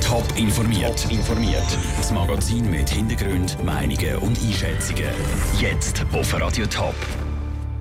Top 0.00 0.24
informiert. 0.36 1.10
informiert. 1.10 1.66
Das 1.96 2.12
Magazin 2.12 2.70
mit 2.70 2.88
Hintergrund, 2.88 3.56
Meinungen 3.64 4.16
und 4.18 4.38
Einschätzungen. 4.40 5.10
Jetzt 5.58 6.04
auf 6.12 6.40
Radio 6.40 6.66
Top. 6.66 6.94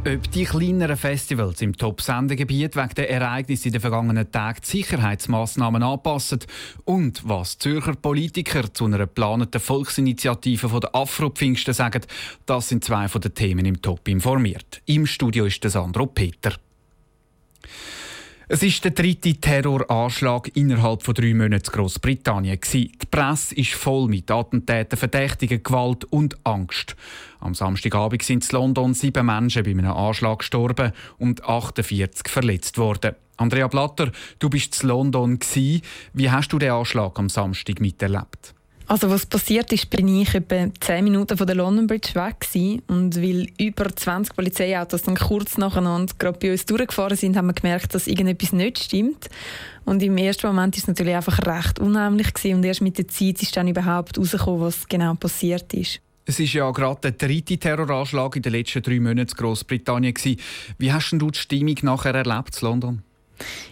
Ob 0.07 0.31
die 0.31 0.45
kleineren 0.45 0.97
Festivals 0.97 1.61
im 1.61 1.77
Top-Sendegebiet 1.77 2.75
wegen 2.75 2.95
der 2.95 3.11
Ereignisse 3.11 3.67
in 3.67 3.73
den 3.73 3.81
vergangenen 3.81 4.31
Tagen 4.31 4.61
Sicherheitsmaßnahmen 4.63 5.83
anpassen 5.83 6.39
und 6.85 7.21
was 7.23 7.59
Zürcher 7.59 7.95
Politiker 7.95 8.73
zu 8.73 8.85
einer 8.85 8.97
geplanten 8.97 9.59
Volksinitiative 9.59 10.69
von 10.69 10.81
der 10.81 10.95
Afro-Pfingsten 10.95 11.75
sagen, 11.75 12.01
das 12.47 12.69
sind 12.69 12.83
zwei 12.83 13.07
von 13.07 13.21
den 13.21 13.35
Themen 13.35 13.65
im 13.65 13.79
Top 13.79 14.07
informiert. 14.07 14.81
Im 14.87 15.05
Studio 15.05 15.45
ist 15.45 15.63
der 15.63 15.69
Sandro 15.69 16.07
Peter. 16.07 16.53
Es 18.49 18.61
ist 18.61 18.83
der 18.83 18.91
dritte 18.91 19.35
Terroranschlag 19.35 20.51
innerhalb 20.55 21.01
von 21.01 21.13
drei 21.13 21.33
Monaten 21.33 21.65
in 21.65 21.71
Großbritannien. 21.71 22.59
Die 22.73 22.91
Presse 23.09 23.55
ist 23.55 23.71
voll 23.71 24.09
mit 24.09 24.29
Attentäten, 24.29 24.97
Verdächtigen, 24.97 25.63
Gewalt 25.63 26.03
und 26.05 26.35
Angst. 26.45 26.97
Am 27.39 27.55
Samstagabend 27.55 28.21
sind 28.21 28.43
in 28.43 28.57
London 28.57 28.93
sieben 28.93 29.25
Menschen 29.25 29.63
bei 29.63 29.71
einem 29.71 29.93
Anschlag 29.93 30.39
gestorben 30.39 30.91
und 31.17 31.41
48 31.45 32.27
verletzt 32.27 32.77
worden. 32.77 33.15
Andrea 33.37 33.69
Blatter, 33.69 34.11
du 34.39 34.49
bist 34.49 34.83
in 34.83 34.89
London. 34.89 35.39
Wie 36.13 36.29
hast 36.29 36.51
du 36.51 36.59
den 36.59 36.71
Anschlag 36.71 37.17
am 37.17 37.29
Samstag 37.29 37.79
miterlebt? 37.79 38.53
Also 38.87 39.09
was 39.09 39.25
passiert 39.25 39.71
ist, 39.71 39.89
bin 39.89 40.07
ich 40.07 40.35
etwa 40.35 40.67
10 40.79 41.03
Minuten 41.03 41.37
von 41.37 41.47
der 41.47 41.55
London 41.55 41.87
Bridge 41.87 42.15
weg 42.15 42.41
gewesen. 42.41 42.81
und 42.87 43.15
weil 43.15 43.47
über 43.57 43.95
20 43.95 44.35
Polizeiautos 44.35 45.03
dann 45.03 45.15
kurz 45.15 45.57
nacheinander 45.57 46.13
gerade 46.19 46.37
bei 46.37 46.51
uns 46.51 46.65
durchgefahren 46.65 47.17
sind, 47.17 47.37
haben 47.37 47.47
wir 47.47 47.53
gemerkt, 47.53 47.95
dass 47.95 48.07
irgendetwas 48.07 48.51
nicht 48.51 48.79
stimmt. 48.79 49.29
Und 49.85 50.03
im 50.03 50.17
ersten 50.17 50.47
Moment 50.47 50.75
ist 50.75 50.83
es 50.83 50.87
natürlich 50.87 51.15
einfach 51.15 51.39
recht 51.45 51.79
unheimlich 51.79 52.33
gewesen. 52.33 52.57
und 52.57 52.65
erst 52.65 52.81
mit 52.81 52.97
der 52.97 53.07
Zeit 53.07 53.41
ist 53.41 53.55
dann 53.55 53.67
überhaupt 53.67 54.17
herausgekommen, 54.17 54.61
was 54.61 54.87
genau 54.87 55.15
passiert 55.15 55.73
ist. 55.73 56.01
Es 56.25 56.39
ist 56.39 56.53
ja 56.53 56.69
gerade 56.71 57.11
der 57.11 57.27
dritte 57.27 57.57
Terroranschlag 57.57 58.35
in 58.37 58.41
den 58.41 58.53
letzten 58.53 58.81
drei 58.81 58.99
Monaten 58.99 59.31
in 59.31 59.37
Großbritannien 59.37 60.13
Wie 60.77 60.93
hast 60.93 61.11
du 61.11 61.31
die 61.31 61.39
Stimmung 61.39 61.75
nachher 61.81 62.15
erlebt 62.15 62.61
in 62.61 62.67
London? 62.67 63.03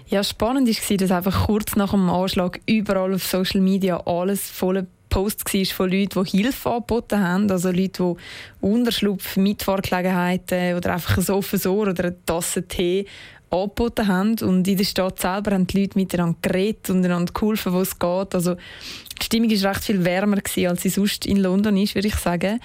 Ja, 0.07 0.23
spannend 0.23 0.67
war, 0.67 0.97
dass 0.97 1.11
einfach 1.11 1.45
kurz 1.45 1.75
nach 1.75 1.91
dem 1.91 2.09
Anschlag 2.09 2.59
überall 2.65 3.13
auf 3.13 3.25
Social 3.25 3.61
Media 3.61 3.97
alles 4.05 4.49
voller 4.49 4.85
Post 5.11 5.53
war 5.53 5.65
von 5.65 5.91
Leuten, 5.91 6.23
die 6.23 6.37
Hilfe 6.37 6.69
angeboten 6.71 7.19
haben. 7.19 7.51
Also 7.51 7.69
Leute, 7.69 8.15
die 8.61 8.65
Unterschlupf, 8.65 9.37
Mitfahrgelegenheiten 9.37 10.75
oder 10.75 10.93
einfach 10.93 11.17
ein 11.17 11.35
offenes 11.35 11.67
Ohr 11.67 11.89
oder 11.89 12.05
eine 12.05 12.25
Tasse 12.25 12.65
Tee 12.67 13.05
angeboten 13.51 14.07
haben. 14.07 14.39
Und 14.41 14.67
in 14.67 14.77
der 14.77 14.85
Stadt 14.85 15.19
selber 15.19 15.51
haben 15.51 15.67
die 15.67 15.81
Leute 15.81 15.99
miteinander 15.99 16.37
geredet 16.41 16.89
und 16.89 17.03
einander 17.05 17.33
geholfen, 17.33 17.73
wo 17.73 17.81
es 17.81 17.99
geht. 17.99 18.33
Also 18.33 18.55
die 18.55 19.25
Stimmung 19.25 19.51
war 19.51 19.71
recht 19.71 19.83
viel 19.83 20.03
wärmer, 20.05 20.37
gewesen, 20.37 20.67
als 20.67 20.81
sie 20.81 20.89
sonst 20.89 21.25
in 21.25 21.37
London 21.37 21.75
ist, 21.75 21.93
würde 21.93 22.07
ich 22.07 22.15
sagen. 22.15 22.59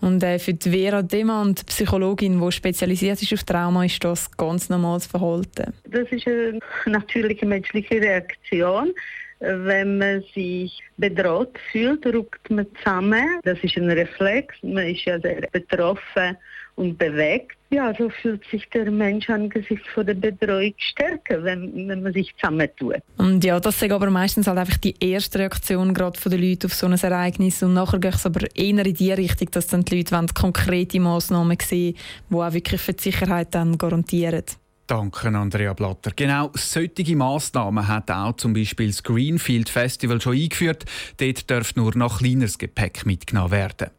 Und 0.00 0.22
äh, 0.24 0.38
für 0.38 0.54
die 0.54 0.70
Vera 0.70 1.02
Demand, 1.02 1.60
die 1.60 1.64
Psychologin, 1.66 2.40
die 2.40 2.52
spezialisiert 2.52 3.22
ist 3.22 3.34
auf 3.34 3.44
Trauma, 3.44 3.84
ist 3.84 4.02
das 4.02 4.30
ganz 4.36 4.70
normales 4.70 5.06
Verhalten. 5.06 5.74
Das 5.84 6.10
ist 6.10 6.26
eine 6.26 6.58
natürliche 6.86 7.46
menschliche 7.46 8.00
Reaktion. 8.00 8.92
Wenn 9.44 9.98
man 9.98 10.22
sich 10.34 10.80
bedroht 10.98 11.58
fühlt, 11.72 12.06
rückt 12.06 12.48
man 12.48 12.66
zusammen. 12.76 13.40
Das 13.42 13.58
ist 13.62 13.76
ein 13.76 13.90
Reflex. 13.90 14.54
Man 14.62 14.86
ist 14.86 15.04
ja 15.04 15.18
sehr 15.18 15.48
betroffen 15.50 16.36
und 16.76 16.96
bewegt. 16.96 17.56
Ja, 17.70 17.92
so 17.96 18.08
fühlt 18.08 18.44
sich 18.50 18.68
der 18.70 18.90
Mensch 18.90 19.28
angesichts 19.30 19.86
von 19.94 20.06
der 20.06 20.14
Bedrohung 20.14 20.74
stärker, 20.76 21.42
wenn, 21.42 21.88
wenn 21.88 22.02
man 22.02 22.12
sich 22.12 22.32
zusammentut. 22.36 22.98
Und 23.16 23.42
ja, 23.44 23.58
das 23.58 23.82
ist 23.82 23.90
aber 23.90 24.10
meistens 24.10 24.46
halt 24.46 24.58
einfach 24.58 24.76
die 24.76 24.94
erste 25.00 25.40
Reaktion 25.40 25.92
gerade 25.92 26.20
von 26.20 26.30
den 26.30 26.40
Leuten 26.40 26.66
auf 26.66 26.74
so 26.74 26.86
ein 26.86 26.92
Ereignis. 26.92 27.62
Und 27.62 27.74
nachher 27.74 27.98
geht 27.98 28.14
es 28.14 28.26
aber 28.26 28.46
eher 28.54 28.86
in 28.86 28.94
die 28.94 29.12
Richtung, 29.12 29.50
dass 29.50 29.66
dann 29.66 29.84
die 29.84 29.96
Leute 29.96 30.14
wollen 30.14 30.28
konkrete 30.28 31.00
Massnahmen 31.00 31.58
sehen 31.60 31.96
die 32.30 32.36
auch 32.36 32.52
wirklich 32.52 32.80
für 32.80 32.92
die 32.92 33.02
Sicherheit 33.02 33.48
dann 33.54 33.76
garantieren. 33.76 34.44
Danke, 34.86 35.28
Andrea 35.28 35.72
Blatter. 35.72 36.10
Genau 36.14 36.50
solche 36.54 37.16
Massnahmen 37.16 37.86
hat 37.86 38.10
auch 38.10 38.36
zum 38.36 38.52
Beispiel 38.52 38.88
das 38.88 39.02
Greenfield 39.02 39.68
Festival 39.68 40.20
schon 40.20 40.36
eingeführt. 40.36 40.84
Dort 41.18 41.50
darf 41.50 41.76
nur 41.76 41.96
noch 41.96 42.18
kleineres 42.18 42.58
Gepäck 42.58 43.06
mitgenommen 43.06 43.52
werden. 43.52 43.90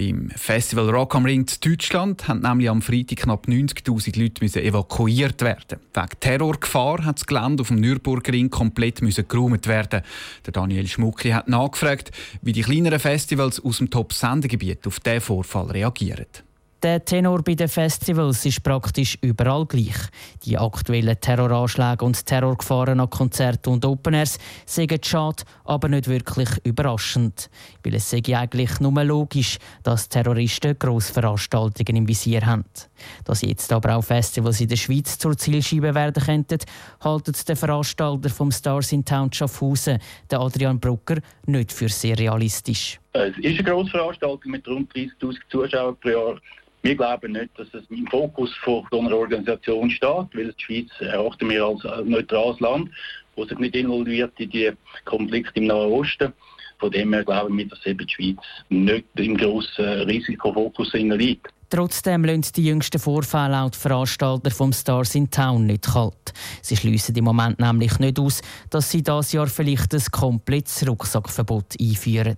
Beim 0.00 0.30
Festival 0.30 0.88
Rock 0.88 1.14
am 1.14 1.26
Ring 1.26 1.40
in 1.40 1.60
Deutschland 1.60 2.26
haben 2.26 2.40
nämlich 2.40 2.70
am 2.70 2.80
Freitag 2.80 3.18
knapp 3.18 3.46
90.000 3.46 4.18
Leute 4.18 4.62
evakuiert 4.62 5.42
werden. 5.42 5.78
Wegen 5.92 6.20
Terrorgefahr 6.20 7.04
hat 7.04 7.18
das 7.18 7.26
Gelände 7.26 7.60
auf 7.60 7.68
dem 7.68 7.80
Nürburgring 7.80 8.48
komplett 8.48 9.00
geräumt 9.28 9.66
werden. 9.66 10.02
Der 10.46 10.52
Daniel 10.52 10.86
Schmucki 10.86 11.30
hat 11.30 11.48
nachgefragt, 11.48 12.12
wie 12.40 12.52
die 12.52 12.62
kleineren 12.62 12.98
Festivals 12.98 13.62
aus 13.62 13.78
dem 13.78 13.90
Top-Sendegebiet 13.90 14.86
auf 14.86 15.00
diesen 15.00 15.20
Vorfall 15.20 15.70
reagieren. 15.70 16.26
Der 16.82 17.04
Tenor 17.04 17.42
bei 17.42 17.54
den 17.54 17.68
Festivals 17.68 18.46
ist 18.46 18.62
praktisch 18.62 19.18
überall 19.20 19.66
gleich. 19.66 19.96
Die 20.46 20.56
aktuellen 20.56 21.20
Terroranschläge 21.20 22.02
und 22.02 22.24
Terrorgefahren 22.24 23.00
an 23.00 23.10
Konzerten 23.10 23.74
und 23.74 23.84
Openairs 23.84 24.38
sind 24.64 25.04
schade, 25.04 25.42
aber 25.66 25.90
nicht 25.90 26.08
wirklich 26.08 26.48
überraschend. 26.64 27.50
Weil 27.84 27.96
es 27.96 28.08
sei 28.08 28.22
eigentlich 28.34 28.80
nur 28.80 29.04
logisch, 29.04 29.58
dass 29.82 30.08
Terroristen 30.08 30.78
Grossveranstaltungen 30.78 31.96
im 31.96 32.08
Visier 32.08 32.46
haben. 32.46 32.64
Dass 33.26 33.42
jetzt 33.42 33.70
aber 33.74 33.96
auch 33.96 34.02
Festivals 34.02 34.62
in 34.62 34.68
der 34.68 34.76
Schweiz 34.76 35.18
zur 35.18 35.36
Zielscheibe 35.36 35.94
werden 35.94 36.24
könnten, 36.24 36.60
haltet 37.04 37.46
der 37.46 37.56
Veranstalter 37.56 38.30
vom 38.30 38.50
Stars 38.50 38.92
in 38.92 39.04
Town 39.04 39.30
Schaffhausen, 39.30 39.98
der 40.30 40.40
Adrian 40.40 40.80
Brucker, 40.80 41.18
nicht 41.44 41.72
für 41.72 41.90
sehr 41.90 42.18
realistisch. 42.18 42.98
Es 43.12 43.36
ist 43.36 43.58
eine 43.58 43.64
Grossveranstaltung 43.64 44.52
mit 44.52 44.66
rund 44.66 44.90
30'000 44.94 45.36
Zuschauern 45.50 45.96
pro 46.00 46.08
Jahr. 46.08 46.40
Wir 46.82 46.94
glauben 46.94 47.32
nicht, 47.32 47.50
dass 47.58 47.68
es 47.74 47.84
im 47.90 48.06
Fokus 48.06 48.54
von 48.56 48.86
so 48.90 49.00
einer 49.00 49.16
Organisation 49.16 49.90
steht, 49.90 50.28
weil 50.34 50.52
die 50.52 50.62
Schweiz 50.62 50.90
erachten 51.00 51.50
wir 51.50 51.64
als 51.64 51.84
neutrales 52.06 52.58
Land, 52.60 52.90
das 53.36 53.48
sich 53.48 53.58
nicht 53.58 53.76
involviert 53.76 54.32
in 54.38 54.50
die 54.50 54.72
Konflikte 55.04 55.60
im 55.60 55.66
Nahen 55.66 55.92
Osten. 55.92 56.32
Von 56.78 56.90
dem 56.90 57.12
her 57.12 57.24
glauben 57.24 57.58
wir, 57.58 57.66
dass 57.66 57.84
eben 57.84 58.06
die 58.06 58.12
Schweiz 58.12 58.38
nicht 58.70 59.04
im 59.16 59.36
grossen 59.36 59.84
Risikofokus 59.84 60.94
liegt. 60.94 61.48
Trotzdem 61.70 62.24
lassen 62.24 62.52
die 62.56 62.64
jüngsten 62.64 62.98
Vorfälle 62.98 63.60
auch 63.60 63.70
die 63.70 63.78
Veranstalter 63.78 64.50
vom 64.50 64.72
Stars 64.72 65.14
in 65.14 65.30
Town 65.30 65.66
nicht 65.66 65.86
kalt. 65.92 66.32
Sie 66.62 66.76
schließen 66.76 67.14
im 67.14 67.24
Moment 67.24 67.60
nämlich 67.60 67.96
nicht 68.00 68.18
aus, 68.18 68.42
dass 68.70 68.90
sie 68.90 69.04
dieses 69.04 69.30
Jahr 69.30 69.46
vielleicht 69.46 69.94
ein 69.94 70.02
komplettes 70.10 70.84
Rucksackverbot 70.86 71.76
einführen. 71.80 72.36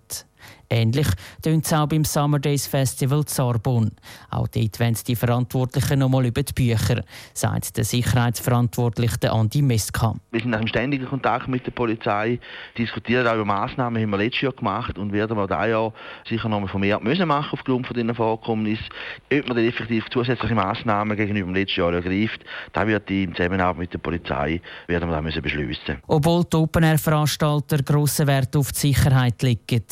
Ähnlich 0.72 1.08
tönt 1.42 1.66
es 1.66 1.72
auch 1.74 1.86
beim 1.86 2.04
Summer 2.04 2.38
Days 2.38 2.66
Festival 2.66 3.26
Zarbon. 3.26 3.90
Auch 4.30 4.48
dort 4.48 4.80
wollen 4.80 4.96
die 5.06 5.16
Verantwortlichen 5.16 5.98
noch 5.98 6.08
mal 6.08 6.24
über 6.24 6.42
die 6.42 6.52
Bücher, 6.54 7.04
sagt 7.34 7.76
der 7.76 7.84
Sicherheitsverantwortliche 7.84 9.30
Andi 9.30 9.60
Meskamp. 9.60 10.22
Wir 10.30 10.40
sind 10.40 10.54
im 10.54 10.66
ständigen 10.66 11.04
Kontakt 11.04 11.46
mit 11.46 11.66
der 11.66 11.72
Polizei, 11.72 12.40
diskutieren 12.78 13.26
auch 13.26 13.34
über 13.34 13.44
Massnahmen, 13.44 14.00
die 14.00 14.06
wir 14.06 14.16
letztes 14.16 14.40
Jahr 14.40 14.52
gemacht 14.54 14.96
und 14.96 15.12
werden 15.12 15.36
wir 15.36 15.46
dieses 15.46 15.66
Jahr 15.68 15.92
sicher 16.26 16.48
noch 16.48 16.60
mal 16.60 16.68
vermehrt 16.68 17.04
müssen 17.04 17.28
machen 17.28 17.50
aufgrund 17.52 17.86
von 17.86 17.94
diesen 17.94 18.14
Vorkommnissen. 18.14 18.86
Ob 19.30 19.48
man 19.48 19.58
effektiv 19.58 20.04
zusätzliche 20.10 20.54
Massnahmen 20.54 21.16
gegenüber 21.16 21.46
dem 21.46 21.54
letzten 21.54 21.80
Jahr 21.80 21.94
ergreift, 21.94 22.44
das 22.72 22.86
wird 22.86 23.10
in 23.10 23.34
Zusammenarbeit 23.34 23.78
mit 23.78 23.92
der 23.94 23.98
Polizei 23.98 24.60
werden 24.86 25.10
wir 25.10 25.22
müssen 25.22 25.42
beschließen. 25.42 25.98
Obwohl 26.06 26.44
die 26.44 26.56
Open-Air-Veranstalter 26.56 27.82
grossen 27.82 28.26
Wert 28.26 28.54
auf 28.56 28.72
die 28.72 28.78
Sicherheit 28.78 29.42
legen. 29.42 29.84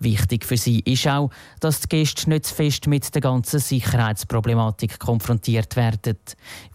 Wichtig 0.00 0.44
für 0.44 0.56
sie 0.56 0.80
ist 0.80 1.06
auch, 1.06 1.30
dass 1.60 1.80
die 1.80 1.88
Gäste 1.88 2.28
nicht 2.28 2.46
zu 2.46 2.54
fest 2.54 2.86
mit 2.88 3.14
der 3.14 3.22
ganzen 3.22 3.60
Sicherheitsproblematik 3.60 4.98
konfrontiert 4.98 5.76
werden. 5.76 6.18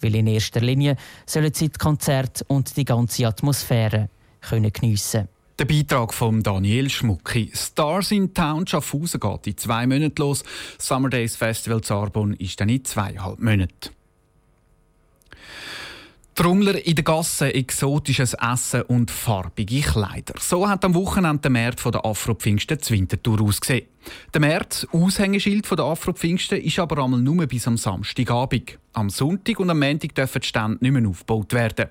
Weil 0.02 0.16
in 0.16 0.28
erster 0.28 0.62
Linie 0.62 0.96
sollen 1.26 1.54
sie 1.54 1.70
das 1.70 1.80
Konzert 1.80 2.46
und 2.48 2.76
die 2.78 2.86
ganze 2.86 3.28
Atmosphäre 3.28 4.10
können 4.42 4.72
geniessen 4.72 5.28
der 5.60 5.66
Beitrag 5.66 6.14
von 6.14 6.42
Daniel 6.42 6.90
Schmucki. 6.90 7.52
Stars 7.54 8.12
in 8.12 8.34
Town 8.34 8.66
Schaffhausen 8.66 9.20
geht 9.20 9.48
in 9.48 9.58
zwei 9.58 9.86
Monaten 9.86 10.16
los. 10.18 10.44
Summer 10.78 11.10
Days 11.10 11.36
Festival 11.36 11.82
Zarbon 11.82 12.34
ist 12.34 12.60
dann 12.60 12.70
in 12.70 12.84
zweieinhalb 12.84 13.40
Monaten. 13.40 14.03
Trommler 16.36 16.84
in 16.84 16.96
der 16.96 17.04
Gasse, 17.04 17.54
exotisches 17.54 18.34
Essen 18.34 18.82
und 18.84 19.12
farbige 19.12 19.82
Kleider. 19.82 20.34
So 20.40 20.68
hat 20.68 20.84
am 20.84 20.96
Wochenende 20.96 21.44
der 21.44 21.52
März 21.52 21.84
der 21.84 22.04
Afro-Pfingsten 22.04 22.82
zu 22.82 22.94
Winterthur 22.94 23.40
ausgesehen. 23.40 23.86
Der 24.34 24.42
März, 24.42 24.88
Aushängeschild 24.92 25.70
der 25.70 25.86
Afro-Pfingsten, 25.86 26.60
ist 26.60 26.80
aber 26.80 27.04
einmal 27.04 27.20
nur 27.20 27.46
bis 27.46 27.68
am 27.68 27.78
Samstagabend. 27.78 28.80
Am 28.94 29.12
Sonntag 29.12 29.60
und 29.60 29.70
am 29.70 29.80
Montag 29.80 30.16
dürfen 30.16 30.42
die 30.42 30.48
Stände 30.48 30.78
nicht 30.82 30.92
mehr 30.92 31.08
aufgebaut 31.08 31.54
werden. 31.54 31.90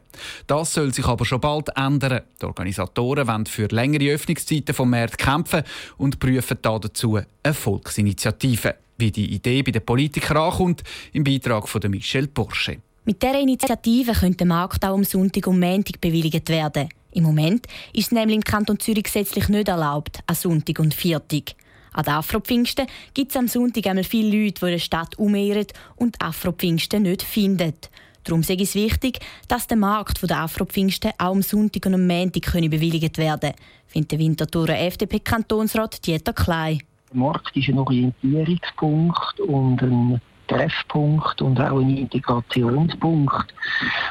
Das 0.48 0.74
soll 0.74 0.92
sich 0.92 1.06
aber 1.06 1.24
schon 1.24 1.40
bald 1.40 1.68
ändern. 1.76 2.22
Die 2.40 2.46
Organisatoren 2.46 3.28
wollen 3.28 3.46
für 3.46 3.68
längere 3.68 4.12
Öffnungszeiten 4.12 4.74
vom 4.74 4.90
März 4.90 5.16
kämpfen 5.18 5.62
und 5.98 6.18
prüfen 6.18 6.58
dazu 6.62 7.20
eine 7.44 7.54
Volksinitiative. 7.54 8.74
Wie 8.98 9.12
die 9.12 9.32
Idee 9.34 9.62
bei 9.62 9.70
den 9.70 9.84
Politikern 9.84 10.36
ankommt, 10.36 10.82
im 11.12 11.22
Beitrag 11.22 11.68
von 11.68 11.80
Michel 11.88 12.26
Porsche. 12.26 12.78
Mit 13.04 13.20
dieser 13.20 13.40
Initiative 13.40 14.12
könnte 14.12 14.38
der 14.38 14.46
Markt 14.46 14.84
auch 14.84 14.94
am 14.94 15.02
Sonntag 15.02 15.49
und 15.49 15.58
Montag 15.58 16.00
bewilligt 16.00 16.49
werden. 16.49 16.88
Im 17.10 17.25
Moment 17.25 17.66
ist 17.93 18.06
es 18.06 18.12
nämlich 18.12 18.37
im 18.37 18.44
Kanton 18.44 18.78
Zürich 18.78 19.02
gesetzlich 19.02 19.49
nicht 19.49 19.66
erlaubt, 19.66 20.20
an 20.25 20.37
Sonntag 20.37 20.78
und 20.78 20.94
Viertag. 20.94 21.56
An 21.94 22.04
den 22.04 22.14
Afro-Pfingsten 22.14 22.87
gibt 23.12 23.32
es 23.32 23.37
am 23.37 23.49
Sonntag 23.49 23.88
einmal 23.88 24.04
viele 24.04 24.44
Leute, 24.44 24.60
die 24.60 24.66
in 24.66 24.72
der 24.72 24.78
Stadt 24.78 25.19
umehren 25.19 25.66
und 25.96 26.22
Afro-Pfingsten 26.22 27.02
nicht 27.02 27.25
finden. 27.25 27.75
Darum 28.22 28.43
ist 28.43 28.50
es 28.50 28.76
wichtig, 28.76 29.19
dass 29.48 29.66
der 29.66 29.78
Markt 29.78 30.22
der 30.22 30.38
Afro-Pfingsten 30.38 31.10
auch 31.19 31.32
am 31.32 31.43
Sonntag 31.43 31.84
und 31.87 31.94
am 31.94 32.06
Montag 32.06 32.52
bewilligt 32.52 33.19
werden 33.19 33.52
findet 33.88 34.12
der 34.12 34.19
Winterthurer 34.20 34.78
FDP-Kantonsrat 34.78 36.06
Dieter 36.06 36.32
Klein. 36.32 36.78
Der 37.10 37.16
Markt 37.16 37.56
ist 37.56 37.69
ein 37.69 37.78
Orientierungspunkt 37.78 39.40
und 39.40 39.82
ein 39.82 40.20
Treffpunkt 40.46 41.40
und 41.42 41.60
auch 41.60 41.80
ein 41.80 41.96
Integrationspunkt. 41.96 43.54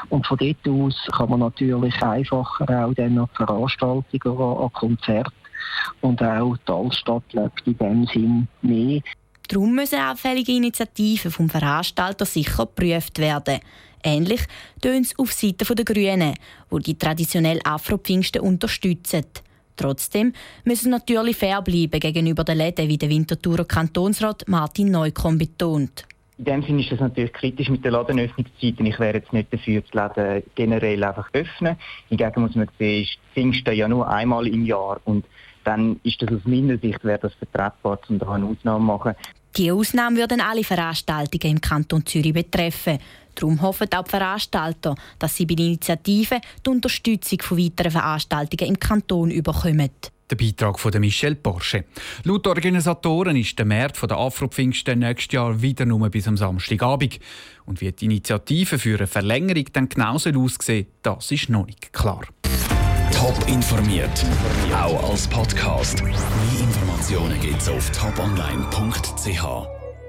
Und 0.09 0.25
von 0.25 0.37
dort 0.37 0.67
aus 0.67 1.07
kann 1.15 1.29
man 1.29 1.39
natürlich 1.39 2.01
einfacher 2.01 2.85
auch 2.85 2.93
dann 2.93 3.17
an 3.17 3.29
Veranstaltungen, 3.33 4.63
an 4.63 4.73
Konzerten 4.73 5.33
und 6.01 6.21
auch 6.21 6.57
die 6.57 6.71
Altstadt 6.71 7.23
lebt 7.33 7.61
in 7.65 7.77
dem 7.77 8.05
Sinn 8.07 8.47
mehr. 8.61 9.01
Darum 9.47 9.75
müssen 9.75 9.99
auffällige 9.99 10.53
Initiativen 10.53 11.31
vom 11.31 11.49
Veranstalter 11.49 12.25
sicher 12.25 12.65
geprüft 12.65 13.19
werden. 13.19 13.59
Ähnlich 14.03 14.41
tun 14.81 15.01
es 15.01 15.17
auf 15.19 15.31
Seite 15.33 15.75
der 15.75 15.85
Grünen, 15.85 16.33
wo 16.69 16.79
die 16.79 16.97
traditionell 16.97 17.59
Afro-Pfingsten 17.63 18.41
unterstützen. 18.41 19.25
Trotzdem 19.75 20.33
müssen 20.63 20.91
natürlich 20.91 21.37
fair 21.37 21.61
bleiben 21.61 21.99
gegenüber 21.99 22.43
den 22.43 22.57
Läden, 22.57 22.87
wie 22.87 22.97
der 22.97 23.09
Winterthurer 23.09 23.65
Kantonsrat 23.65 24.47
Martin 24.47 24.91
Neukomm 24.91 25.37
betont. 25.37 26.05
In 26.41 26.45
dem 26.45 26.63
Sinne 26.63 26.81
ist 26.81 26.91
es 26.91 26.99
natürlich 26.99 27.33
kritisch 27.33 27.69
mit 27.69 27.85
den 27.85 27.91
Ladenöffnungszeiten. 27.91 28.83
Ich 28.87 28.99
wäre 28.99 29.17
jetzt 29.17 29.31
nicht 29.31 29.53
dafür, 29.53 29.81
die 29.81 29.95
Läden 29.95 30.43
generell 30.55 31.03
einfach 31.03 31.29
öffnen. 31.33 31.75
Hingegen 32.09 32.41
muss 32.41 32.55
man 32.55 32.67
sehen, 32.79 33.03
ist 33.03 33.19
Pfingsten 33.35 33.75
ja 33.75 33.87
nur 33.87 34.09
einmal 34.09 34.47
im 34.47 34.65
Jahr 34.65 34.99
und 35.05 35.23
dann 35.65 35.99
ist 36.01 36.19
das 36.19 36.31
aus 36.31 36.41
meiner 36.45 36.79
Sicht 36.79 37.03
wäre 37.03 37.19
das 37.19 37.35
vertretbar, 37.35 37.99
um 38.09 38.17
da 38.17 38.31
eine 38.31 38.47
Ausnahme 38.47 38.79
zu 38.79 38.85
machen. 38.85 39.13
Die 39.55 39.71
Ausnahme 39.71 40.17
würden 40.17 40.41
alle 40.41 40.63
Veranstaltungen 40.63 41.57
im 41.57 41.61
Kanton 41.61 42.07
Zürich 42.07 42.33
betreffen. 42.33 42.97
Darum 43.35 43.61
hoffen 43.61 43.87
auch 43.93 44.03
die 44.03 44.09
Veranstalter, 44.09 44.95
dass 45.19 45.35
sie 45.35 45.45
bei 45.45 45.53
der 45.53 45.67
Initiative 45.67 46.41
die 46.65 46.69
Unterstützung 46.71 47.39
von 47.39 47.59
weiteren 47.59 47.91
Veranstaltungen 47.91 48.67
im 48.67 48.79
Kanton 48.79 49.29
überkommen. 49.29 49.91
Der 50.31 50.37
Beitrag 50.37 50.79
von 50.79 50.97
Michel 51.01 51.35
Porsche. 51.35 51.83
Laut 52.23 52.47
Organisatoren 52.47 53.35
ist 53.35 53.59
der 53.59 53.65
März 53.65 53.99
der 53.99 54.17
Afro-Pfingsten 54.17 54.99
nächstes 54.99 55.33
Jahr 55.33 55.61
wieder 55.61 55.85
nur 55.85 56.09
bis 56.09 56.25
am 56.25 56.37
Samstagabend. 56.37 57.19
Und 57.65 57.81
wie 57.81 57.91
die 57.91 58.05
Initiative 58.05 58.79
für 58.79 58.97
eine 58.97 59.07
Verlängerung 59.07 59.65
dann 59.73 59.89
genau 59.89 60.13
aussehen 60.13 60.87
das 61.03 61.31
ist 61.31 61.49
noch 61.49 61.65
nicht 61.65 61.91
klar. 61.91 62.21
Top 63.11 63.37
informiert, 63.47 64.25
auch 64.73 65.11
als 65.11 65.27
Podcast. 65.27 66.01
Mehr 66.01 66.13
Informationen 66.61 67.39
gibt 67.41 67.61
es 67.61 67.67
auf 67.67 67.91
toponline.ch. 67.91 69.80